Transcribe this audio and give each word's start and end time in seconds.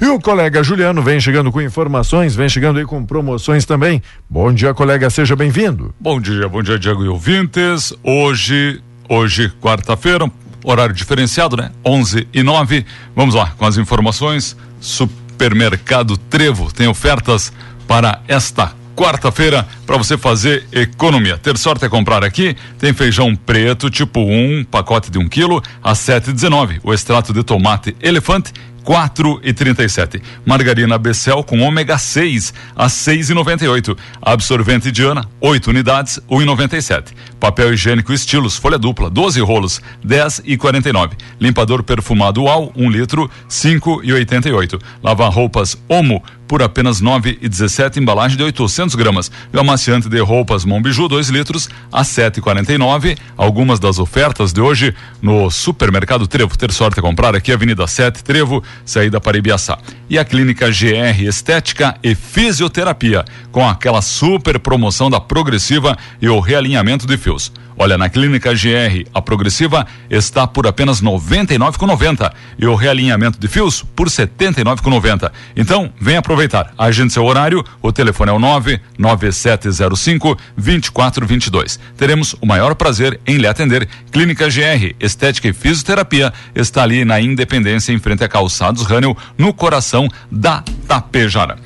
E 0.00 0.06
o 0.06 0.18
colega 0.18 0.62
Juliano 0.62 1.02
vem 1.02 1.20
chegando 1.20 1.52
com 1.52 1.60
informações, 1.60 2.34
vem 2.34 2.48
chegando 2.48 2.78
aí 2.78 2.86
com 2.86 3.04
promoções 3.04 3.66
também. 3.66 4.02
Bom 4.30 4.50
dia, 4.50 4.72
colega, 4.72 5.10
seja 5.10 5.36
bem-vindo. 5.36 5.94
Bom 6.00 6.18
dia, 6.18 6.48
bom 6.48 6.62
dia, 6.62 6.78
Diego 6.78 7.04
e 7.04 7.08
ouvintes. 7.08 7.92
Hoje, 8.02 8.80
hoje, 9.06 9.52
quarta-feira, 9.60 10.26
horário 10.64 10.94
diferenciado, 10.94 11.54
né? 11.54 11.70
11 11.84 12.26
e 12.32 12.42
9. 12.42 12.86
Vamos 13.14 13.34
lá 13.34 13.52
com 13.58 13.66
as 13.66 13.76
informações. 13.76 14.56
Supermercado 14.80 16.16
Trevo 16.16 16.72
tem 16.72 16.88
ofertas 16.88 17.52
para 17.86 18.22
esta 18.26 18.72
quarta-feira 18.96 19.68
para 19.86 19.98
você 19.98 20.16
fazer 20.16 20.66
economia. 20.72 21.36
Ter 21.36 21.58
sorte 21.58 21.84
é 21.84 21.90
comprar 21.90 22.24
aqui. 22.24 22.56
Tem 22.78 22.94
feijão 22.94 23.36
preto 23.36 23.90
tipo 23.90 24.20
1, 24.20 24.60
um, 24.60 24.64
pacote 24.64 25.10
de 25.10 25.18
1 25.18 25.22
um 25.22 25.28
quilo, 25.28 25.62
a 25.82 25.92
7,19. 25.92 26.80
O 26.82 26.94
extrato 26.94 27.34
de 27.34 27.42
tomate 27.42 27.94
elefante 28.00 28.50
quatro 28.84 29.40
e 29.42 29.52
trinta 29.52 29.84
e 29.84 29.88
sete. 29.88 30.22
Margarina 30.44 30.98
Becel 30.98 31.42
com 31.42 31.60
ômega 31.60 31.98
6 31.98 32.52
a 32.76 32.88
seis 32.88 33.30
e 33.30 33.34
noventa 33.34 33.64
e 33.64 33.68
oito. 33.68 33.96
Absorvente 34.20 34.90
Diana, 34.90 35.24
oito 35.40 35.70
unidades, 35.70 36.20
um 36.28 36.40
e 36.40 36.44
noventa 36.44 36.76
e 36.76 36.82
sete. 36.82 37.14
Papel 37.38 37.72
higiênico 37.72 38.12
estilos, 38.12 38.56
folha 38.56 38.78
dupla, 38.78 39.08
12 39.08 39.40
rolos, 39.40 39.80
dez 40.04 40.40
e 40.44 40.56
quarenta 40.56 40.88
e 40.88 40.92
nove. 40.92 41.16
Limpador 41.40 41.82
perfumado 41.82 42.42
UAU, 42.42 42.72
um 42.76 42.90
litro, 42.90 43.30
cinco 43.48 44.00
e 44.04 44.12
oitenta 44.12 44.48
e 44.48 44.52
oito. 44.52 44.78
Lavar 45.02 45.30
roupas 45.30 45.76
Omo, 45.88 46.22
por 46.46 46.62
apenas 46.62 47.00
nove 47.00 47.38
e 47.40 47.48
dezessete, 47.48 48.00
embalagem 48.00 48.36
de 48.36 48.42
800 48.42 48.96
gramas. 48.96 49.30
E 49.52 49.56
o 49.56 49.60
amaciante 49.60 50.08
de 50.08 50.18
roupas 50.18 50.64
Monbiju, 50.64 51.08
2 51.08 51.28
litros, 51.28 51.70
a 51.92 52.02
sete 52.02 52.38
e 52.38 52.42
quarenta 52.42 52.72
e 52.72 52.78
nove. 52.78 53.16
Algumas 53.36 53.78
das 53.78 53.98
ofertas 53.98 54.52
de 54.52 54.60
hoje 54.60 54.94
no 55.22 55.48
supermercado 55.50 56.26
Trevo. 56.26 56.58
Ter 56.58 56.72
sorte 56.72 56.98
a 56.98 57.02
comprar 57.02 57.36
aqui, 57.36 57.52
Avenida 57.52 57.86
7, 57.86 58.24
Trevo, 58.24 58.62
saída 58.84 59.20
para 59.20 59.38
Ibiaçá. 59.38 59.78
E 60.08 60.18
a 60.18 60.24
clínica 60.24 60.68
GR 60.68 61.22
Estética 61.22 61.96
e 62.02 62.14
Fisioterapia, 62.14 63.24
com 63.50 63.68
aquela 63.68 64.02
super 64.02 64.58
promoção 64.58 65.10
da 65.10 65.20
Progressiva 65.20 65.96
e 66.20 66.28
o 66.28 66.40
realinhamento 66.40 67.06
de 67.06 67.16
fios. 67.16 67.52
Olha, 67.82 67.96
na 67.96 68.10
clínica 68.10 68.52
GR, 68.52 69.08
a 69.14 69.22
progressiva 69.22 69.86
está 70.10 70.46
por 70.46 70.66
apenas 70.66 71.00
R$ 71.00 71.06
99,90 71.06 72.30
e 72.58 72.66
o 72.66 72.74
realinhamento 72.74 73.40
de 73.40 73.48
fios 73.48 73.82
por 73.82 74.06
R$ 74.06 74.12
79,90. 74.12 75.32
Então, 75.56 75.90
vem 75.98 76.18
aproveitar. 76.18 76.74
Agende 76.76 77.10
seu 77.10 77.24
horário, 77.24 77.64
o 77.80 77.90
telefone 77.90 78.32
é 78.32 78.34
o 78.34 78.38
99705 78.38 80.36
2422. 80.58 81.80
Teremos 81.96 82.36
o 82.38 82.44
maior 82.44 82.74
prazer 82.74 83.18
em 83.26 83.38
lhe 83.38 83.46
atender. 83.46 83.88
Clínica 84.12 84.48
GR, 84.48 84.94
Estética 85.00 85.48
e 85.48 85.54
Fisioterapia, 85.54 86.34
está 86.54 86.82
ali 86.82 87.02
na 87.02 87.18
Independência, 87.18 87.94
em 87.94 87.98
frente 87.98 88.22
a 88.22 88.28
Calçados 88.28 88.82
Rânio, 88.82 89.16
no 89.38 89.54
coração 89.54 90.06
da 90.30 90.62
Tapejara. 90.86 91.56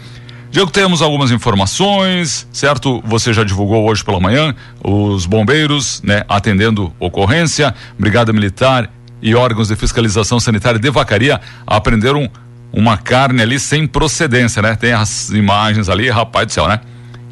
Diego, 0.54 0.70
temos 0.70 1.02
algumas 1.02 1.32
informações, 1.32 2.46
certo? 2.52 3.02
Você 3.06 3.32
já 3.32 3.42
divulgou 3.42 3.90
hoje 3.90 4.04
pela 4.04 4.20
manhã 4.20 4.54
os 4.84 5.26
bombeiros, 5.26 6.00
né, 6.00 6.22
atendendo 6.28 6.94
ocorrência, 7.00 7.74
Brigada 7.98 8.32
Militar 8.32 8.88
e 9.20 9.34
órgãos 9.34 9.66
de 9.66 9.74
fiscalização 9.74 10.38
sanitária 10.38 10.78
de 10.78 10.88
Vacaria 10.90 11.40
aprenderam 11.66 12.30
uma 12.72 12.96
carne 12.96 13.42
ali 13.42 13.58
sem 13.58 13.84
procedência, 13.84 14.62
né? 14.62 14.76
Tem 14.76 14.92
as 14.92 15.30
imagens 15.30 15.88
ali, 15.88 16.08
rapaz 16.08 16.46
do 16.46 16.52
céu, 16.52 16.68
né? 16.68 16.78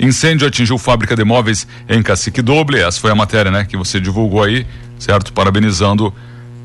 Incêndio 0.01 0.49
atingiu 0.49 0.77
fábrica 0.77 1.15
de 1.15 1.23
móveis 1.23 1.65
em 1.89 2.03
Cacique 2.03 2.43
Doble, 2.43 2.81
essa 2.81 3.01
foi 3.01 3.13
a 3.13 3.15
matéria, 3.15 3.53
né, 3.53 3.65
que 3.65 3.77
você 3.77 4.01
divulgou 4.01 4.43
aí, 4.43 4.67
certo? 4.99 5.33
Parabenizando 5.33 6.13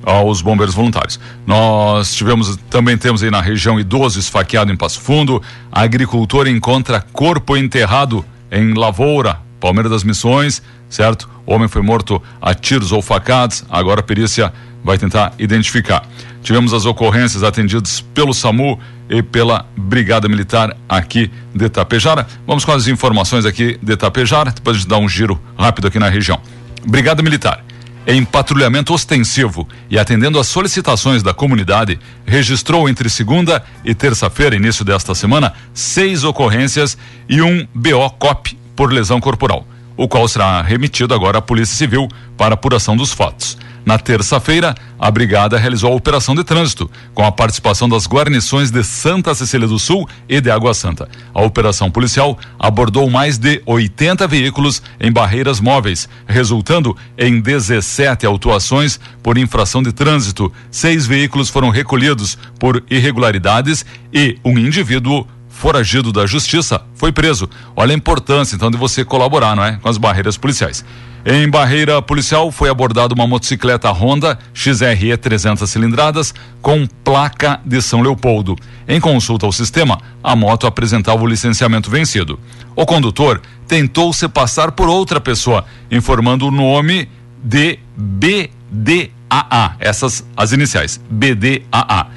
aos 0.07 0.41
bombeiros 0.41 0.73
voluntários. 0.73 1.19
Nós 1.45 2.15
tivemos, 2.15 2.55
também 2.69 2.97
temos 2.97 3.21
aí 3.21 3.29
na 3.29 3.41
região 3.41 3.77
idoso 3.77 4.17
esfaqueado 4.17 4.71
em 4.71 4.77
Passo 4.77 5.01
Fundo, 5.01 5.43
agricultor 5.69 6.47
encontra 6.47 7.01
corpo 7.01 7.57
enterrado 7.57 8.23
em 8.49 8.73
lavoura, 8.73 9.41
Palmeira 9.59 9.89
das 9.89 10.05
Missões, 10.05 10.61
certo? 10.89 11.29
Homem 11.45 11.67
foi 11.67 11.81
morto 11.81 12.21
a 12.41 12.53
tiros 12.53 12.93
ou 12.93 13.01
facadas, 13.01 13.65
agora 13.69 13.99
a 13.99 14.03
perícia 14.03 14.53
vai 14.81 14.97
tentar 14.97 15.33
identificar. 15.37 16.07
Tivemos 16.41 16.73
as 16.73 16.85
ocorrências 16.85 17.43
atendidas 17.43 17.99
pelo 17.99 18.33
SAMU 18.33 18.79
e 19.09 19.21
pela 19.21 19.65
Brigada 19.75 20.29
Militar 20.29 20.77
aqui 20.87 21.29
de 21.53 21.67
Tapejara. 21.67 22.25
Vamos 22.45 22.63
com 22.63 22.71
as 22.71 22.87
informações 22.87 23.45
aqui 23.45 23.77
de 23.81 23.97
Tapejara, 23.97 24.51
depois 24.51 24.77
de 24.77 24.87
dar 24.87 24.99
um 24.99 25.09
giro 25.09 25.37
rápido 25.57 25.87
aqui 25.87 25.99
na 25.99 26.07
região. 26.07 26.39
Brigada 26.85 27.21
Militar 27.21 27.66
em 28.07 28.23
patrulhamento 28.23 28.93
ostensivo 28.93 29.67
e 29.89 29.99
atendendo 29.99 30.39
às 30.39 30.47
solicitações 30.47 31.21
da 31.21 31.33
comunidade, 31.33 31.99
registrou 32.25 32.87
entre 32.87 33.09
segunda 33.09 33.61
e 33.83 33.93
terça-feira, 33.93 34.55
início 34.55 34.85
desta 34.85 35.13
semana, 35.13 35.53
seis 35.73 36.23
ocorrências 36.23 36.97
e 37.27 37.41
um 37.41 37.67
BO-COP 37.75 38.57
por 38.73 38.93
lesão 38.93 39.19
corporal, 39.19 39.67
o 39.97 40.07
qual 40.07 40.25
será 40.29 40.61
remetido 40.61 41.13
agora 41.13 41.39
à 41.39 41.41
Polícia 41.41 41.75
Civil 41.75 42.07
para 42.37 42.53
apuração 42.53 42.95
dos 42.95 43.11
fatos. 43.11 43.57
Na 43.87 43.97
terça-feira, 43.97 44.75
a 44.99 45.09
brigada 45.09 45.57
realizou 45.57 45.93
a 45.93 45.95
operação 45.95 46.35
de 46.35 46.43
trânsito, 46.43 46.91
com 47.13 47.23
a 47.23 47.31
participação 47.31 47.87
das 47.87 48.05
guarnições 48.05 48.69
de 48.69 48.83
Santa 48.83 49.33
Cecília 49.33 49.65
do 49.65 49.79
Sul 49.79 50.05
e 50.27 50.41
de 50.41 50.51
Água 50.51 50.73
Santa. 50.73 51.07
A 51.33 51.41
operação 51.41 51.89
policial 51.89 52.37
abordou 52.59 53.09
mais 53.09 53.37
de 53.37 53.61
80 53.65 54.27
veículos 54.27 54.83
em 54.99 55.09
barreiras 55.09 55.61
móveis, 55.61 56.09
resultando 56.27 56.97
em 57.17 57.39
17 57.39 58.25
autuações 58.25 58.99
por 59.23 59.37
infração 59.37 59.81
de 59.81 59.93
trânsito. 59.93 60.51
Seis 60.69 61.07
veículos 61.07 61.49
foram 61.49 61.69
recolhidos 61.69 62.37
por 62.59 62.83
irregularidades 62.89 63.85
e 64.11 64.37
um 64.43 64.59
indivíduo 64.59 65.25
foragido 65.57 66.13
da 66.13 66.27
justiça 66.27 66.81
foi 66.93 67.11
preso. 67.11 67.49
Olha 67.75 67.91
a 67.91 67.97
importância 67.97 68.55
então 68.55 68.69
de 68.69 68.77
você 68.77 69.03
colaborar, 69.03 69.55
não 69.55 69.63
é, 69.63 69.77
com 69.77 69.89
as 69.89 69.97
barreiras 69.97 70.37
policiais. 70.37 70.85
Em 71.25 71.49
barreira 71.49 71.99
policial 72.01 72.51
foi 72.51 72.69
abordada 72.69 73.13
uma 73.13 73.27
motocicleta 73.27 73.91
Honda 73.91 74.37
XRE 74.53 75.17
300 75.17 75.67
cilindradas 75.69 76.33
com 76.61 76.87
placa 77.03 77.59
de 77.65 77.81
São 77.81 78.01
Leopoldo. 78.01 78.55
Em 78.87 79.01
consulta 79.01 79.45
ao 79.47 79.51
sistema, 79.51 79.99
a 80.23 80.35
moto 80.35 80.67
apresentava 80.67 81.21
o 81.23 81.27
licenciamento 81.27 81.89
vencido. 81.89 82.39
O 82.75 82.85
condutor 82.85 83.41
tentou 83.67 84.13
se 84.13 84.29
passar 84.29 84.71
por 84.71 84.87
outra 84.87 85.19
pessoa, 85.19 85.65
informando 85.89 86.47
o 86.47 86.51
nome 86.51 87.09
de 87.43 87.79
BDAA, 87.97 89.75
essas 89.79 90.23
as 90.37 90.51
iniciais, 90.51 91.01
BDAA. 91.09 92.07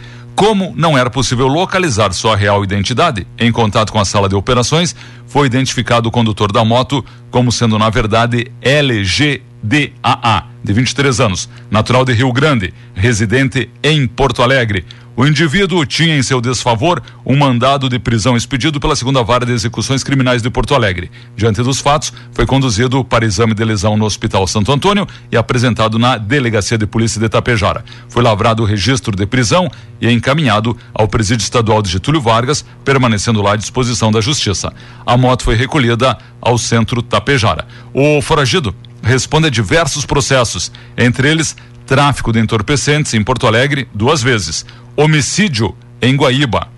Como 0.41 0.73
não 0.75 0.97
era 0.97 1.11
possível 1.11 1.47
localizar 1.47 2.15
sua 2.15 2.34
real 2.34 2.65
identidade, 2.65 3.27
em 3.39 3.53
contato 3.53 3.93
com 3.93 4.01
a 4.01 4.06
sala 4.06 4.27
de 4.27 4.34
operações, 4.34 4.97
foi 5.27 5.47
identificado 5.47 6.09
o 6.09 6.11
condutor 6.11 6.51
da 6.51 6.65
moto 6.65 7.05
como 7.31 7.53
sendo, 7.53 7.78
na 7.78 7.91
verdade, 7.91 8.51
LGDAA, 9.62 10.44
de 10.62 10.72
23 10.72 11.21
anos, 11.21 11.48
natural 11.71 12.04
de 12.04 12.12
Rio 12.12 12.32
Grande, 12.32 12.72
residente 12.94 13.71
em 13.82 14.06
Porto 14.06 14.43
Alegre. 14.43 14.84
O 15.16 15.26
indivíduo 15.26 15.84
tinha 15.84 16.16
em 16.16 16.22
seu 16.22 16.41
desfavor 16.41 17.03
um 17.26 17.37
mandado 17.37 17.91
de 17.91 17.98
prisão 17.98 18.37
expedido 18.37 18.81
pela 18.81 18.97
segunda 18.97 19.22
vara 19.22 19.44
de 19.44 19.53
execuções 19.53 20.03
criminais 20.03 20.41
de 20.41 20.48
Porto 20.48 20.75
Alegre. 20.75 21.10
Diante 21.37 21.62
dos 21.62 21.78
fatos, 21.78 22.10
foi 22.32 22.47
conduzido 22.47 23.04
para 23.04 23.26
exame 23.26 23.53
de 23.53 23.62
lesão 23.62 23.98
no 23.98 24.06
Hospital 24.06 24.47
Santo 24.47 24.72
Antônio 24.72 25.06
e 25.31 25.37
apresentado 25.37 25.98
na 25.98 26.16
Delegacia 26.16 26.78
de 26.78 26.87
Polícia 26.87 27.21
de 27.21 27.28
Tapejara. 27.28 27.84
Foi 28.09 28.22
lavrado 28.22 28.62
o 28.62 28.66
registro 28.66 29.15
de 29.15 29.27
prisão 29.27 29.71
e 30.00 30.10
encaminhado 30.10 30.75
ao 30.94 31.06
Presídio 31.06 31.44
Estadual 31.44 31.82
de 31.82 31.91
Getúlio 31.91 32.21
Vargas, 32.21 32.65
permanecendo 32.82 33.42
lá 33.42 33.53
à 33.53 33.56
disposição 33.56 34.10
da 34.10 34.22
Justiça. 34.22 34.72
A 35.04 35.19
moto 35.19 35.44
foi 35.44 35.54
recolhida 35.54 36.16
ao 36.41 36.56
centro 36.56 37.03
Tapejara. 37.03 37.66
O 37.92 38.22
foragido 38.22 38.75
responde 39.03 39.47
a 39.47 39.50
diversos 39.50 40.05
processos, 40.05 40.71
entre 40.97 41.28
eles 41.28 41.56
tráfico 41.87 42.33
de 42.33 42.38
entorpecentes 42.38 43.15
em 43.15 43.25
Porto 43.25 43.49
Alegre 43.49 43.88
duas 43.93 44.22
vezes, 44.22 44.65
homicídio 44.97 45.75
em 46.00 46.15
Guaíba, 46.15 46.69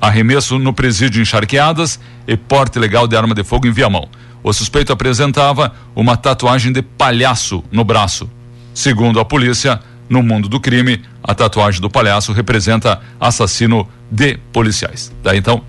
arremesso 0.00 0.58
no 0.60 0.72
presídio 0.72 1.20
em 1.20 1.24
Charqueadas 1.24 1.98
e 2.26 2.36
porte 2.36 2.78
legal 2.78 3.08
de 3.08 3.16
arma 3.16 3.34
de 3.34 3.42
fogo 3.42 3.66
em 3.66 3.72
Viamão. 3.72 4.08
O 4.44 4.52
suspeito 4.52 4.92
apresentava 4.92 5.74
uma 5.96 6.16
tatuagem 6.16 6.72
de 6.72 6.82
palhaço 6.82 7.64
no 7.72 7.82
braço. 7.82 8.30
Segundo 8.72 9.18
a 9.18 9.24
polícia, 9.24 9.80
no 10.08 10.22
mundo 10.22 10.48
do 10.48 10.60
crime, 10.60 11.02
a 11.22 11.34
tatuagem 11.34 11.80
do 11.80 11.90
palhaço 11.90 12.32
representa 12.32 13.00
assassino 13.18 13.88
de 14.10 14.36
policiais. 14.52 15.12
Daí 15.22 15.38
então, 15.38 15.62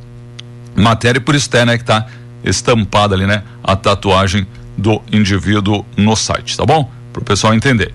matéria 0.75 1.21
por 1.21 1.33
isso 1.33 1.49
né, 1.65 1.77
que 1.77 1.85
tá 1.85 2.05
estampada 2.43 3.15
ali, 3.15 3.25
né, 3.25 3.43
a 3.63 3.75
tatuagem 3.75 4.45
do 4.77 5.01
indivíduo 5.11 5.85
no 5.95 6.15
site, 6.15 6.57
tá 6.57 6.65
bom? 6.65 6.89
Para 7.13 7.21
o 7.21 7.25
pessoal 7.25 7.53
entender. 7.53 7.93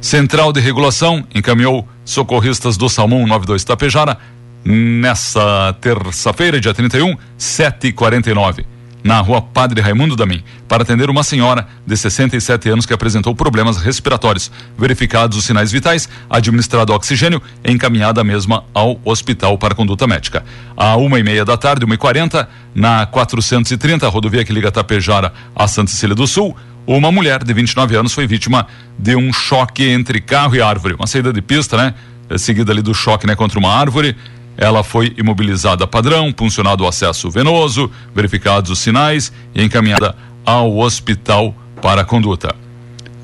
Central 0.00 0.52
de 0.52 0.60
Regulação 0.60 1.26
encaminhou 1.34 1.88
socorristas 2.04 2.76
do 2.76 2.88
Salmão 2.88 3.26
92 3.26 3.64
Tapejara 3.64 4.18
nessa 4.64 5.74
terça-feira, 5.80 6.60
dia 6.60 6.72
31, 6.72 7.16
7h49. 7.38 8.64
Na 9.04 9.20
rua 9.20 9.42
Padre 9.42 9.82
Raimundo 9.82 10.16
Damin, 10.16 10.42
para 10.66 10.82
atender 10.82 11.10
uma 11.10 11.22
senhora 11.22 11.68
de 11.86 11.94
67 11.94 12.70
anos 12.70 12.86
que 12.86 12.94
apresentou 12.94 13.36
problemas 13.36 13.76
respiratórios. 13.76 14.50
Verificados 14.78 15.36
os 15.36 15.44
sinais 15.44 15.70
vitais, 15.70 16.08
administrado 16.30 16.94
oxigênio, 16.94 17.40
encaminhada 17.62 18.24
mesma 18.24 18.64
ao 18.72 18.98
hospital 19.04 19.58
para 19.58 19.74
conduta 19.74 20.06
médica. 20.06 20.42
À 20.74 20.96
uma 20.96 21.20
e 21.20 21.22
meia 21.22 21.44
da 21.44 21.58
tarde, 21.58 21.84
uma 21.84 21.94
e 21.94 21.98
quarenta, 21.98 22.48
na 22.74 23.04
430, 23.04 24.08
rodovia 24.08 24.44
que 24.44 24.52
liga 24.52 24.72
Tapejara 24.72 25.32
a 25.54 25.68
Santa 25.68 25.90
Cecília 25.90 26.14
do 26.14 26.26
Sul, 26.26 26.56
uma 26.86 27.10
mulher 27.10 27.42
de 27.42 27.52
29 27.52 27.96
anos 27.96 28.12
foi 28.12 28.26
vítima 28.26 28.66
de 28.98 29.16
um 29.16 29.32
choque 29.32 29.84
entre 29.84 30.20
carro 30.20 30.54
e 30.54 30.60
árvore. 30.60 30.94
Uma 30.94 31.06
saída 31.06 31.32
de 31.32 31.40
pista, 31.40 31.76
né? 31.76 31.94
Seguida 32.36 32.72
ali 32.72 32.82
do 32.82 32.94
choque, 32.94 33.26
né? 33.26 33.34
Contra 33.34 33.58
uma 33.58 33.72
árvore. 33.72 34.16
Ela 34.56 34.84
foi 34.84 35.14
imobilizada 35.16 35.86
padrão, 35.86 36.32
puncionado 36.32 36.84
o 36.84 36.88
acesso 36.88 37.30
venoso, 37.30 37.90
verificados 38.14 38.70
os 38.70 38.78
sinais 38.78 39.32
e 39.54 39.62
encaminhada 39.62 40.14
ao 40.44 40.76
hospital 40.78 41.54
para 41.80 42.04
conduta. 42.04 42.54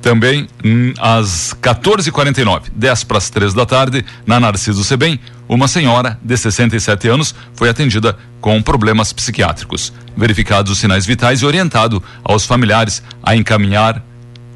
Também 0.00 0.48
hum, 0.64 0.94
às 0.98 1.54
14h49, 1.60 2.64
10 2.74 3.04
para 3.04 3.18
as 3.18 3.28
3 3.28 3.52
da 3.52 3.66
tarde, 3.66 4.04
na 4.26 4.40
Narciso 4.40 4.82
Sebem, 4.82 5.20
uma 5.48 5.68
senhora 5.68 6.18
de 6.22 6.36
67 6.36 7.08
anos 7.08 7.34
foi 7.54 7.68
atendida 7.68 8.16
com 8.40 8.62
problemas 8.62 9.12
psiquiátricos. 9.12 9.92
Verificados 10.16 10.72
os 10.72 10.78
sinais 10.78 11.04
vitais 11.04 11.42
e 11.42 11.46
orientado 11.46 12.02
aos 12.24 12.46
familiares 12.46 13.02
a 13.22 13.36
encaminhar 13.36 14.02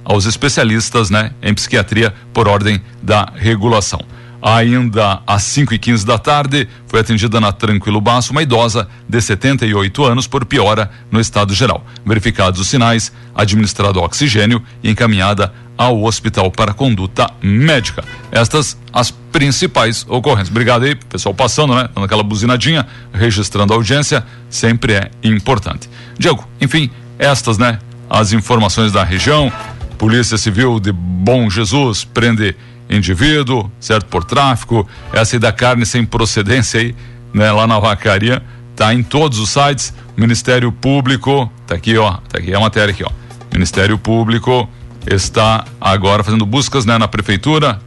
aos 0.05 0.25
especialistas 0.25 1.11
né, 1.11 1.33
em 1.43 1.53
psiquiatria 1.53 2.15
por 2.33 2.47
ordem 2.47 2.81
da 3.03 3.29
regulação. 3.35 4.01
Ainda 4.47 5.23
às 5.27 5.43
5 5.45 5.73
e 5.73 5.79
15 5.79 6.05
da 6.05 6.19
tarde, 6.19 6.69
foi 6.87 7.01
atendida 7.01 7.41
na 7.41 7.51
Tranquilo 7.51 7.99
Baço 7.99 8.31
uma 8.31 8.43
idosa 8.43 8.87
de 9.09 9.19
78 9.19 10.05
anos 10.05 10.27
por 10.27 10.45
piora 10.45 10.91
no 11.11 11.19
estado 11.19 11.55
geral. 11.55 11.83
Verificados 12.05 12.61
os 12.61 12.69
sinais, 12.69 13.11
administrado 13.35 14.01
oxigênio 14.01 14.63
e 14.83 14.91
encaminhada 14.91 15.51
ao 15.79 16.05
hospital 16.05 16.51
para 16.51 16.75
conduta 16.75 17.27
médica. 17.43 18.05
Estas 18.31 18.79
as 18.93 19.11
principais 19.11 20.05
ocorrências. 20.11 20.51
Obrigado 20.51 20.85
aí, 20.85 20.95
pessoal 20.95 21.35
passando, 21.35 21.75
né? 21.75 21.89
Dando 21.95 22.05
aquela 22.05 22.23
buzinadinha, 22.23 22.87
registrando 23.15 23.73
a 23.73 23.77
audiência, 23.77 24.27
sempre 24.51 24.93
é 24.93 25.11
importante. 25.23 25.89
Diego, 26.19 26.47
enfim, 26.61 26.91
estas, 27.19 27.57
né? 27.57 27.79
As 28.11 28.35
informações 28.35 28.93
da 28.93 29.03
região. 29.03 29.51
Polícia 29.97 30.37
Civil 30.37 30.79
de 30.79 30.93
Bom 30.93 31.49
Jesus 31.49 32.05
prende 32.05 32.55
indivíduo, 32.89 33.71
certo? 33.81 34.07
Por 34.07 34.25
tráfico, 34.25 34.89
essa 35.13 35.37
aí 35.37 35.41
da 35.41 35.53
carne 35.53 35.87
sem 35.87 36.05
procedência 36.05 36.81
aí, 36.81 36.95
né? 37.33 37.51
Lá 37.51 37.67
na 37.67 37.79
vacaria, 37.79 38.43
tá 38.77 38.93
em 38.93 39.03
todos 39.03 39.39
os 39.39 39.51
sites, 39.51 39.95
Ministério 40.17 40.71
Público, 40.71 41.51
tá 41.67 41.75
aqui, 41.75 41.97
ó, 41.97 42.13
tá 42.29 42.39
aqui 42.39 42.55
a 42.55 42.61
matéria 42.61 42.93
aqui, 42.93 43.05
ó. 43.05 43.11
Ministério 43.53 43.99
Público 43.99 44.69
está 45.07 45.65
agora 45.81 46.25
fazendo 46.25 46.47
buscas, 46.47 46.85
né, 46.85 46.99
na 46.99 47.07
prefeitura 47.07 47.81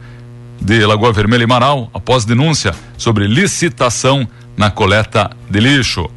de 0.60 0.84
Lagoa 0.84 1.12
Vermelha 1.12 1.44
e 1.44 1.46
Marau, 1.46 1.90
após 1.92 2.24
denúncia 2.24 2.74
sobre 2.96 3.26
licitação 3.26 4.26
na 4.56 4.70
coleta 4.70 5.30
de 5.48 5.60
lixo. 5.60 6.08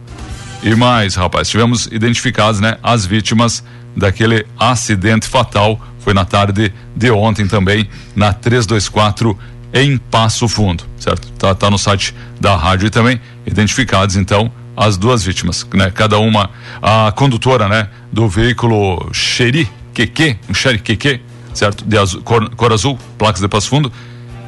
E 0.63 0.75
mais, 0.75 1.15
rapaz, 1.15 1.49
tivemos 1.49 1.87
identificados, 1.87 2.59
né, 2.59 2.77
as 2.81 3.05
vítimas 3.05 3.63
daquele 3.95 4.45
acidente 4.57 5.27
fatal 5.27 5.79
foi 6.01 6.13
na 6.13 6.25
tarde 6.25 6.73
de 6.95 7.11
ontem 7.11 7.47
também, 7.47 7.89
na 8.15 8.33
324 8.33 9.37
em 9.73 9.97
Passo 9.97 10.47
Fundo, 10.47 10.83
certo? 10.99 11.31
Tá, 11.33 11.55
tá 11.55 11.69
no 11.69 11.77
site 11.77 12.13
da 12.39 12.55
rádio 12.55 12.87
e 12.87 12.89
também 12.89 13.21
identificados 13.45 14.15
então 14.15 14.51
as 14.75 14.97
duas 14.97 15.23
vítimas, 15.23 15.65
né? 15.73 15.91
Cada 15.91 16.17
uma 16.19 16.49
a 16.81 17.11
condutora, 17.11 17.67
né, 17.67 17.89
do 18.11 18.27
veículo 18.27 19.09
Xeri 19.13 19.69
QQ, 19.93 20.37
um 20.49 20.53
Xeri 20.53 20.79
QQ, 20.79 21.21
certo? 21.53 21.85
De 21.85 21.97
azul, 21.97 22.21
cor, 22.21 22.49
cor 22.55 22.73
azul, 22.73 22.97
placas 23.17 23.41
de 23.41 23.47
Passo 23.47 23.69
Fundo. 23.69 23.91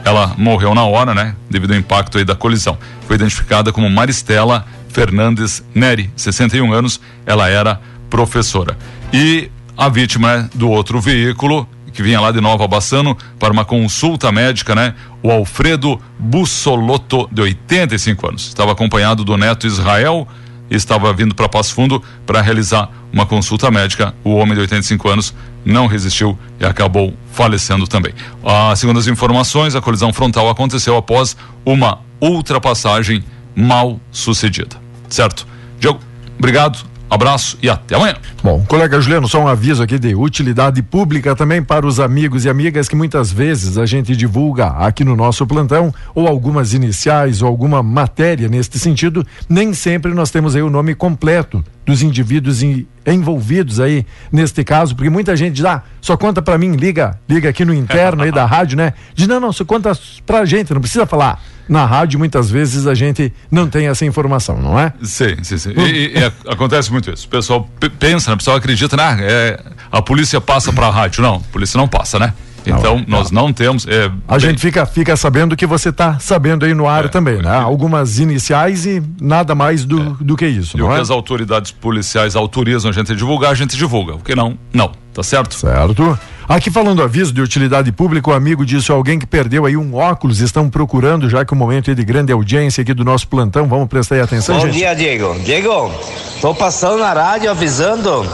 Ela 0.05 0.33
morreu 0.37 0.75
na 0.75 0.83
hora, 0.83 1.13
né, 1.13 1.35
devido 1.49 1.71
ao 1.71 1.77
impacto 1.77 2.17
aí 2.17 2.25
da 2.25 2.35
colisão. 2.35 2.77
Foi 3.07 3.15
identificada 3.15 3.71
como 3.71 3.89
Maristela 3.89 4.65
Fernandes 4.89 5.63
Neri, 5.73 6.09
61 6.15 6.71
anos, 6.71 6.99
ela 7.25 7.49
era 7.49 7.81
professora. 8.09 8.77
E 9.11 9.49
a 9.77 9.89
vítima 9.89 10.37
né, 10.37 10.49
do 10.53 10.69
outro 10.69 10.99
veículo 10.99 11.67
que 11.93 12.01
vinha 12.01 12.19
lá 12.19 12.31
de 12.31 12.41
Nova 12.41 12.67
Bassano 12.67 13.15
para 13.37 13.53
uma 13.53 13.63
consulta 13.63 14.31
médica, 14.31 14.73
né? 14.73 14.95
O 15.21 15.31
Alfredo 15.31 16.01
Bussolotto, 16.17 17.29
de 17.31 17.41
85 17.41 18.27
anos. 18.27 18.47
Estava 18.47 18.71
acompanhado 18.71 19.23
do 19.23 19.37
neto 19.37 19.67
Israel 19.67 20.27
e 20.69 20.75
estava 20.75 21.13
vindo 21.13 21.35
para 21.35 21.47
Passo 21.47 21.73
Fundo 21.73 22.01
para 22.25 22.41
realizar 22.41 22.89
uma 23.11 23.25
consulta 23.25 23.69
médica. 23.69 24.13
O 24.23 24.33
homem 24.33 24.55
de 24.55 24.61
85 24.61 25.07
anos 25.07 25.33
não 25.63 25.85
resistiu 25.85 26.37
e 26.59 26.65
acabou 26.65 27.13
falecendo 27.31 27.87
também. 27.87 28.13
Ah, 28.43 28.73
segundo 28.75 28.99
as 28.99 29.07
informações, 29.07 29.75
a 29.75 29.81
colisão 29.81 30.11
frontal 30.11 30.49
aconteceu 30.49 30.97
após 30.97 31.37
uma 31.63 31.99
ultrapassagem 32.19 33.23
mal 33.55 33.99
sucedida. 34.11 34.77
Certo? 35.09 35.45
Diogo, 35.79 35.99
obrigado. 36.39 36.92
Abraço 37.13 37.59
e 37.61 37.69
até 37.69 37.95
amanhã. 37.95 38.15
Bom, 38.41 38.65
colega 38.67 38.99
Juliano, 38.99 39.27
só 39.27 39.39
um 39.39 39.47
aviso 39.47 39.83
aqui 39.83 39.99
de 39.99 40.15
utilidade 40.15 40.81
pública 40.81 41.35
também 41.35 41.61
para 41.61 41.85
os 41.85 41.99
amigos 41.99 42.43
e 42.43 42.49
amigas 42.49 42.87
que 42.87 42.95
muitas 42.95 43.31
vezes 43.31 43.77
a 43.77 43.85
gente 43.85 44.15
divulga 44.15 44.69
aqui 44.69 45.03
no 45.03 45.15
nosso 45.15 45.45
plantão 45.45 45.93
ou 46.15 46.27
algumas 46.27 46.73
iniciais 46.73 47.43
ou 47.43 47.47
alguma 47.47 47.83
matéria 47.83 48.49
neste 48.49 48.79
sentido, 48.79 49.23
nem 49.47 49.73
sempre 49.73 50.11
nós 50.11 50.31
temos 50.31 50.55
aí 50.55 50.63
o 50.63 50.71
nome 50.71 50.95
completo 50.95 51.63
dos 51.85 52.01
indivíduos 52.01 52.61
envolvidos 53.05 53.79
aí 53.79 54.05
neste 54.31 54.63
caso, 54.63 54.95
porque 54.95 55.09
muita 55.09 55.35
gente 55.35 55.55
diz, 55.55 55.65
ah, 55.65 55.83
só 56.01 56.15
conta 56.15 56.41
para 56.41 56.57
mim, 56.57 56.71
liga, 56.75 57.19
liga 57.29 57.49
aqui 57.49 57.65
no 57.65 57.73
interno 57.73 58.23
aí 58.23 58.31
da 58.31 58.45
rádio, 58.47 58.77
né? 58.77 58.93
Diz, 59.13 59.27
não, 59.27 59.39
não, 59.39 59.51
só 59.51 59.65
conta 59.65 59.91
pra 60.25 60.45
gente, 60.45 60.73
não 60.73 60.81
precisa 60.81 61.05
falar. 61.05 61.41
Na 61.67 61.85
rádio, 61.85 62.19
muitas 62.19 62.51
vezes, 62.51 62.87
a 62.87 62.93
gente 62.93 63.31
não 63.49 63.69
tem 63.69 63.87
essa 63.87 64.05
informação, 64.05 64.61
não 64.61 64.77
é? 64.77 64.91
Sim, 65.01 65.41
sim, 65.43 65.57
sim. 65.57 65.71
E, 65.77 66.11
e, 66.13 66.51
acontece 66.51 66.91
muito 66.91 67.09
isso. 67.09 67.25
O 67.25 67.29
pessoal 67.29 67.69
pensa, 67.97 68.29
né? 68.29 68.35
o 68.35 68.37
pessoal 68.37 68.57
acredita, 68.57 68.97
né? 68.97 69.17
É, 69.21 69.63
a 69.89 70.01
polícia 70.01 70.41
passa 70.41 70.73
pra 70.73 70.89
rádio. 70.89 71.23
Não, 71.23 71.35
a 71.35 71.51
polícia 71.53 71.77
não 71.77 71.87
passa, 71.87 72.19
né? 72.19 72.33
Então, 72.69 72.97
não, 72.97 73.05
nós 73.07 73.31
não, 73.31 73.43
não 73.43 73.53
temos. 73.53 73.87
É, 73.87 74.11
a 74.27 74.31
bem... 74.33 74.39
gente 74.39 74.61
fica, 74.61 74.85
fica 74.85 75.15
sabendo 75.15 75.55
que 75.55 75.65
você 75.65 75.89
está 75.89 76.19
sabendo 76.19 76.65
aí 76.65 76.73
no 76.73 76.87
ar 76.87 77.05
é, 77.05 77.07
também, 77.07 77.41
né? 77.41 77.55
Algumas 77.55 78.19
iniciais 78.19 78.85
e 78.85 79.01
nada 79.19 79.53
mais 79.53 79.85
do, 79.85 79.99
é. 79.99 80.23
do 80.23 80.35
que 80.35 80.47
isso. 80.47 80.77
E 80.77 80.81
o 80.81 80.87
que 80.87 80.95
é? 80.95 80.99
as 80.99 81.09
autoridades 81.09 81.71
policiais 81.71 82.35
autorizam 82.35 82.89
a 82.89 82.93
gente 82.93 83.11
a 83.11 83.15
divulgar, 83.15 83.51
a 83.51 83.55
gente 83.55 83.75
divulga. 83.75 84.15
O 84.15 84.19
que 84.19 84.35
não, 84.35 84.57
não. 84.73 84.91
Tá 85.13 85.21
certo? 85.21 85.53
Certo. 85.53 86.17
Aqui 86.49 86.71
falando 86.71 87.03
aviso 87.03 87.31
de 87.31 87.39
utilidade 87.39 87.91
pública, 87.91 88.31
o 88.31 88.33
amigo 88.33 88.65
disse 88.65 88.91
alguém 88.91 89.19
que 89.19 89.27
perdeu 89.27 89.65
aí 89.65 89.77
um 89.77 89.93
óculos, 89.95 90.39
estão 90.39 90.69
procurando, 90.69 91.29
já 91.29 91.45
que 91.45 91.53
o 91.53 91.55
momento 91.55 91.91
é 91.91 91.93
de 91.93 92.03
grande 92.03 92.33
audiência 92.33 92.81
aqui 92.81 92.93
do 92.93 93.05
nosso 93.05 93.27
plantão, 93.27 93.67
vamos 93.67 93.87
prestar 93.87 94.21
atenção, 94.21 94.55
Bom 94.55 94.65
gente? 94.65 94.77
dia, 94.77 94.95
Diego. 94.95 95.39
Diego, 95.39 95.91
tô 96.41 96.53
passando 96.53 96.97
na 96.99 97.13
rádio 97.13 97.49
avisando, 97.51 98.27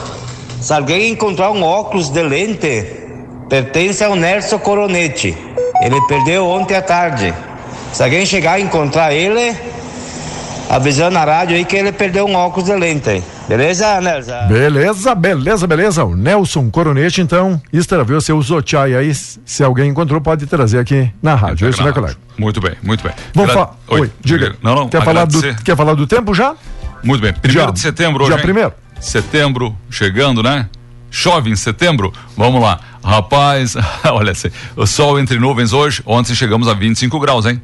se 0.61 0.73
alguém 0.73 1.11
encontrar 1.11 1.51
um 1.51 1.61
óculos 1.61 2.09
de 2.09 2.23
lente, 2.23 2.98
pertence 3.49 4.03
ao 4.03 4.15
Nerso 4.15 4.59
Coronete. 4.59 5.35
Ele 5.81 5.99
perdeu 6.07 6.47
ontem 6.47 6.75
à 6.75 6.81
tarde. 6.81 7.33
Se 7.91 8.03
alguém 8.03 8.25
chegar 8.25 8.53
a 8.53 8.59
encontrar 8.59 9.11
ele, 9.13 9.57
avisando 10.69 11.11
na 11.11 11.25
rádio 11.25 11.55
aí 11.55 11.65
que 11.65 11.75
ele 11.75 11.91
perdeu 11.91 12.27
um 12.27 12.35
óculos 12.35 12.69
de 12.69 12.75
lente. 12.75 13.23
Beleza, 13.47 13.99
Nelson? 13.99 14.47
Beleza, 14.47 15.15
beleza, 15.15 15.65
beleza. 15.67 16.03
O 16.05 16.15
Nelson 16.15 16.69
Coronete, 16.69 17.19
então, 17.19 17.59
extraveu 17.73 18.21
seu 18.21 18.39
Zochai 18.39 18.93
aí. 18.93 19.11
Se 19.15 19.63
alguém 19.63 19.89
encontrou, 19.89 20.21
pode 20.21 20.45
trazer 20.45 20.77
aqui 20.77 21.11
na 21.19 21.33
rádio. 21.33 21.65
É 21.65 21.71
isso, 21.71 21.83
né, 21.83 21.91
colega? 21.91 22.15
Muito 22.37 22.61
bem, 22.61 22.73
muito 22.83 23.03
bem. 23.03 23.13
Vamos 23.33 23.51
falar. 23.51 23.75
Oi, 23.87 24.01
Oi, 24.01 24.11
diga. 24.21 24.55
Não, 24.61 24.75
não, 24.75 24.87
quer 24.87 25.03
falar, 25.03 25.25
do, 25.25 25.63
quer 25.63 25.75
falar 25.75 25.95
do 25.95 26.05
tempo 26.05 26.35
já? 26.35 26.53
Muito 27.03 27.21
bem. 27.21 27.33
Primeiro 27.33 27.67
já, 27.67 27.71
de 27.71 27.79
setembro 27.79 28.23
hoje. 28.23 28.33
Já 28.33 28.39
primeiro? 28.39 28.71
Setembro 28.99 29.75
chegando, 29.89 30.43
né? 30.43 30.69
Chove 31.09 31.49
em 31.49 31.55
setembro? 31.55 32.13
Vamos 32.37 32.61
lá. 32.61 32.79
Rapaz, 33.03 33.75
olha 34.05 34.33
o 34.75 34.85
sol 34.85 35.19
entre 35.19 35.39
nuvens 35.39 35.73
hoje, 35.73 36.01
ontem 36.05 36.35
chegamos 36.35 36.67
a 36.67 36.73
25 36.73 37.19
graus, 37.19 37.45
hein? 37.45 37.61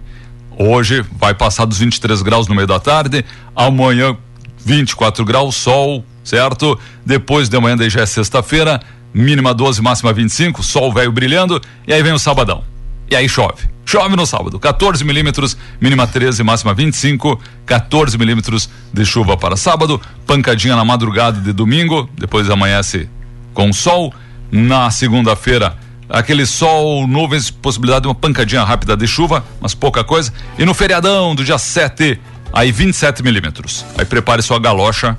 Hoje 0.58 1.04
vai 1.18 1.34
passar 1.34 1.66
dos 1.66 1.80
23 1.80 2.22
graus 2.22 2.48
no 2.48 2.56
meio 2.56 2.68
da 2.68 2.80
tarde, 2.80 3.26
amanhã 3.56 4.18
24 4.66 5.26
graus, 5.26 5.56
sol, 5.56 6.06
certo? 6.24 6.80
Depois 7.06 7.50
de 7.50 7.58
amanhã 7.58 7.76
daí 7.76 7.90
já 7.90 8.02
é 8.02 8.06
sexta-feira, 8.06 8.80
mínima 9.14 9.54
12, 9.54 9.82
máxima 9.82 10.14
25, 10.14 10.64
sol 10.64 10.94
velho 10.94 11.12
brilhando, 11.12 11.62
e 11.86 11.94
aí 11.94 12.02
vem 12.02 12.14
o 12.14 12.20
sabadão. 12.20 12.64
E 13.10 13.16
aí 13.16 13.30
chove. 13.30 13.76
Chove 13.86 14.16
no 14.16 14.26
sábado, 14.26 14.58
14 14.58 15.04
milímetros, 15.04 15.56
mínima 15.80 16.08
13, 16.08 16.42
máxima 16.42 16.74
25, 16.74 17.40
14 17.66 18.18
milímetros 18.18 18.68
de 18.92 19.06
chuva 19.06 19.38
para 19.38 19.56
sábado, 19.56 20.02
pancadinha 20.26 20.76
na 20.76 20.84
madrugada 20.84 21.40
de 21.40 21.54
domingo, 21.54 22.10
depois 22.18 22.50
amanhece 22.50 23.08
com 23.54 23.72
sol. 23.72 24.12
Na 24.56 24.90
segunda-feira, 24.90 25.76
aquele 26.08 26.46
sol, 26.46 27.06
nuvens, 27.06 27.52
possibilidade 27.52 28.04
de 28.04 28.08
uma 28.08 28.16
pancadinha 28.16 28.64
rápida 28.64 28.96
de 28.96 29.06
chuva, 29.06 29.44
mas 29.60 29.76
pouca 29.76 30.02
coisa. 30.02 30.32
E 30.58 30.64
no 30.64 30.74
feriadão 30.74 31.36
do 31.36 31.44
dia 31.44 31.58
7, 31.58 32.18
aí 32.54 32.72
27 32.72 33.22
milímetros. 33.22 33.86
Aí 33.98 34.06
prepare 34.06 34.42
sua 34.42 34.58
galocha, 34.58 35.18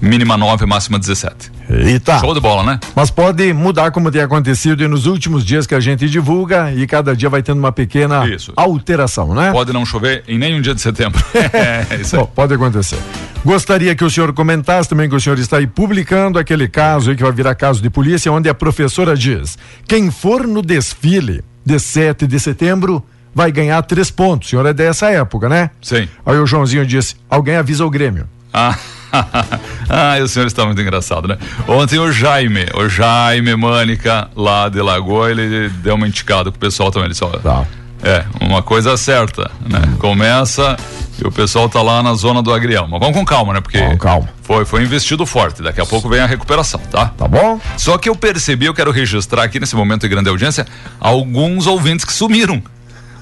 mínima 0.00 0.36
9, 0.36 0.66
máxima 0.66 1.00
17. 1.00 1.50
Eita. 1.70 2.18
Show 2.18 2.34
de 2.34 2.40
bola, 2.40 2.64
né? 2.64 2.80
Mas 2.94 3.10
pode 3.10 3.52
mudar 3.52 3.90
como 3.92 4.10
tem 4.10 4.20
acontecido 4.20 4.88
nos 4.88 5.06
últimos 5.06 5.44
dias 5.44 5.66
que 5.66 5.74
a 5.74 5.80
gente 5.80 6.08
divulga 6.08 6.72
e 6.72 6.86
cada 6.86 7.14
dia 7.14 7.28
vai 7.28 7.42
tendo 7.42 7.58
uma 7.58 7.70
pequena 7.70 8.26
Isso. 8.26 8.52
alteração, 8.56 9.34
né? 9.34 9.52
Pode 9.52 9.72
não 9.72 9.86
chover 9.86 10.24
em 10.26 10.38
nenhum 10.38 10.60
dia 10.60 10.74
de 10.74 10.80
setembro. 10.80 11.22
é 11.34 11.96
isso 12.00 12.16
aí. 12.16 12.22
Bom, 12.22 12.30
pode 12.34 12.54
acontecer. 12.54 12.98
Gostaria 13.44 13.94
que 13.94 14.04
o 14.04 14.10
senhor 14.10 14.32
comentasse 14.32 14.88
também 14.88 15.08
que 15.08 15.14
o 15.14 15.20
senhor 15.20 15.38
está 15.38 15.58
aí 15.58 15.66
publicando 15.66 16.38
aquele 16.38 16.68
caso 16.68 17.10
aí 17.10 17.16
que 17.16 17.22
vai 17.22 17.32
virar 17.32 17.54
caso 17.54 17.80
de 17.80 17.88
polícia, 17.88 18.30
onde 18.32 18.48
a 18.48 18.54
professora 18.54 19.16
diz: 19.16 19.56
quem 19.86 20.10
for 20.10 20.46
no 20.46 20.62
desfile 20.62 21.42
de 21.64 21.78
7 21.78 22.26
de 22.26 22.40
setembro 22.40 23.02
vai 23.34 23.52
ganhar 23.52 23.80
três 23.82 24.10
pontos. 24.10 24.48
O 24.48 24.50
senhor 24.50 24.66
é 24.66 24.72
dessa 24.72 25.10
época, 25.10 25.48
né? 25.48 25.70
Sim. 25.80 26.08
Aí 26.26 26.36
o 26.36 26.46
Joãozinho 26.46 26.84
disse: 26.84 27.16
alguém 27.28 27.56
avisa 27.56 27.84
o 27.84 27.90
Grêmio. 27.90 28.28
Ah, 28.52 28.76
ah, 29.88 30.16
o 30.22 30.28
senhor 30.28 30.46
está 30.46 30.64
muito 30.64 30.80
engraçado, 30.80 31.28
né? 31.28 31.36
Ontem 31.66 31.98
o 31.98 32.10
Jaime, 32.12 32.66
o 32.74 32.88
Jaime 32.88 33.54
Mânica, 33.56 34.28
lá 34.36 34.68
de 34.68 34.80
Lagoa, 34.80 35.30
ele 35.30 35.68
deu 35.68 35.94
uma 35.94 36.06
indicada 36.06 36.50
pro 36.50 36.60
pessoal 36.60 36.90
também. 36.90 37.06
Ele 37.06 37.12
disse, 37.12 37.24
ó, 37.24 37.30
Tá. 37.30 37.64
É, 38.02 38.24
uma 38.40 38.62
coisa 38.62 38.96
certa, 38.96 39.50
né? 39.68 39.80
Começa 39.98 40.76
e 41.22 41.26
o 41.26 41.30
pessoal 41.30 41.68
tá 41.68 41.82
lá 41.82 42.02
na 42.02 42.14
zona 42.14 42.42
do 42.42 42.52
agrião. 42.52 42.86
Mas 42.88 42.98
vamos 42.98 43.14
com 43.14 43.24
calma, 43.24 43.52
né? 43.52 43.60
Porque 43.60 43.78
Com 43.78 43.98
calma. 43.98 44.28
Foi, 44.42 44.64
foi 44.64 44.82
investido 44.82 45.26
forte. 45.26 45.62
Daqui 45.62 45.80
a 45.80 45.86
pouco 45.86 46.08
vem 46.08 46.20
a 46.20 46.26
recuperação, 46.26 46.80
tá? 46.90 47.12
Tá 47.16 47.28
bom? 47.28 47.60
Só 47.76 47.98
que 47.98 48.08
eu 48.08 48.16
percebi, 48.16 48.64
eu 48.64 48.72
quero 48.72 48.90
registrar 48.90 49.42
aqui 49.42 49.60
nesse 49.60 49.76
momento 49.76 50.00
de 50.02 50.08
grande 50.08 50.30
audiência, 50.30 50.66
alguns 50.98 51.66
ouvintes 51.66 52.04
que 52.04 52.12
sumiram. 52.12 52.62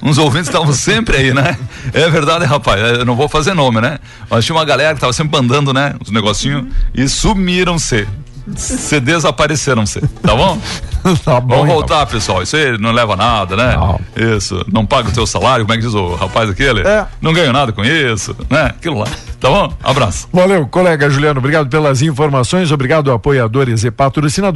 Uns 0.02 0.18
ouvintes 0.18 0.48
estavam 0.48 0.72
sempre 0.72 1.16
aí, 1.16 1.34
né? 1.34 1.56
É 1.92 2.08
verdade, 2.08 2.44
rapaz. 2.44 2.80
Eu 2.98 3.04
não 3.04 3.16
vou 3.16 3.28
fazer 3.28 3.54
nome, 3.54 3.80
né? 3.80 3.98
Mas 4.30 4.44
tinha 4.44 4.56
uma 4.56 4.64
galera 4.64 4.94
que 4.94 5.00
tava 5.00 5.12
sempre 5.12 5.40
mandando, 5.40 5.72
né? 5.72 5.94
Os 6.00 6.10
negocinhos 6.10 6.66
e 6.94 7.08
sumiram-se. 7.08 8.06
Se 8.56 8.98
desapareceram-se, 8.98 10.00
tá 10.22 10.34
bom? 10.34 10.58
tá 11.24 11.40
bom. 11.40 11.48
Vamos 11.48 11.64
então. 11.64 11.66
voltar, 11.66 12.06
pessoal. 12.06 12.42
Isso 12.42 12.56
aí 12.56 12.78
não 12.78 12.92
leva 12.92 13.14
nada, 13.14 13.56
né? 13.56 13.76
Não. 13.76 14.00
Isso. 14.16 14.64
Não 14.72 14.86
paga 14.86 15.10
o 15.10 15.12
teu 15.12 15.26
salário, 15.26 15.66
como 15.66 15.74
é 15.74 15.76
que 15.76 15.84
diz 15.84 15.94
o 15.94 16.14
rapaz 16.14 16.48
aquele? 16.48 16.80
É. 16.80 17.06
Não 17.20 17.32
ganho 17.32 17.52
nada 17.52 17.72
com 17.72 17.84
isso, 17.84 18.34
né? 18.48 18.66
Aquilo 18.66 18.98
lá. 18.98 19.06
Tá 19.40 19.48
bom? 19.48 19.72
Abraço. 19.82 20.28
Valeu, 20.32 20.66
colega 20.66 21.08
Juliano. 21.08 21.38
Obrigado 21.38 21.68
pelas 21.68 22.02
informações. 22.02 22.72
Obrigado, 22.72 23.12
apoiadores 23.12 23.84
e 23.84 23.90
patrocinadores. 23.90 24.48